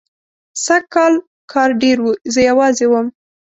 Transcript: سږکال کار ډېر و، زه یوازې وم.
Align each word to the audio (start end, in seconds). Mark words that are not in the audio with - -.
سږکال 0.65 1.13
کار 1.51 1.69
ډېر 1.81 1.97
و، 2.03 2.07
زه 2.33 2.39
یوازې 2.49 2.85
وم. 2.89 3.07